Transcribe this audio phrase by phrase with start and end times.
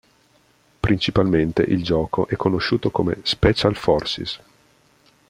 [0.81, 4.39] Principalmente il gioco è conosciuto come Special Forces.